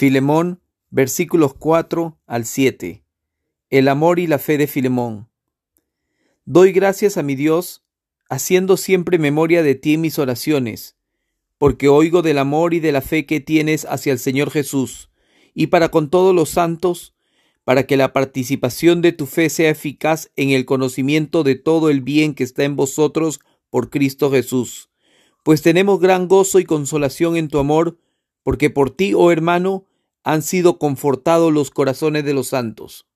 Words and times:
Filemón, 0.00 0.62
versículos 0.88 1.52
4 1.52 2.18
al 2.26 2.46
7. 2.46 3.04
El 3.68 3.86
amor 3.86 4.18
y 4.18 4.26
la 4.26 4.38
fe 4.38 4.56
de 4.56 4.66
Filemón. 4.66 5.28
Doy 6.46 6.72
gracias 6.72 7.18
a 7.18 7.22
mi 7.22 7.34
Dios, 7.34 7.84
haciendo 8.30 8.78
siempre 8.78 9.18
memoria 9.18 9.62
de 9.62 9.74
ti 9.74 9.92
en 9.92 10.00
mis 10.00 10.18
oraciones, 10.18 10.96
porque 11.58 11.88
oigo 11.88 12.22
del 12.22 12.38
amor 12.38 12.72
y 12.72 12.80
de 12.80 12.92
la 12.92 13.02
fe 13.02 13.26
que 13.26 13.40
tienes 13.40 13.84
hacia 13.84 14.14
el 14.14 14.18
Señor 14.18 14.50
Jesús, 14.50 15.10
y 15.52 15.66
para 15.66 15.90
con 15.90 16.08
todos 16.08 16.34
los 16.34 16.48
santos, 16.48 17.14
para 17.64 17.82
que 17.86 17.98
la 17.98 18.14
participación 18.14 19.02
de 19.02 19.12
tu 19.12 19.26
fe 19.26 19.50
sea 19.50 19.68
eficaz 19.68 20.30
en 20.34 20.48
el 20.48 20.64
conocimiento 20.64 21.42
de 21.42 21.56
todo 21.56 21.90
el 21.90 22.00
bien 22.00 22.32
que 22.32 22.44
está 22.44 22.64
en 22.64 22.74
vosotros 22.74 23.40
por 23.68 23.90
Cristo 23.90 24.30
Jesús. 24.30 24.88
Pues 25.42 25.60
tenemos 25.60 26.00
gran 26.00 26.26
gozo 26.26 26.58
y 26.58 26.64
consolación 26.64 27.36
en 27.36 27.48
tu 27.48 27.58
amor, 27.58 27.98
porque 28.42 28.70
por 28.70 28.88
ti, 28.88 29.12
oh 29.12 29.30
hermano, 29.30 29.84
han 30.24 30.42
sido 30.42 30.78
confortados 30.78 31.52
los 31.52 31.70
corazones 31.70 32.24
de 32.24 32.34
los 32.34 32.48
santos. 32.48 33.09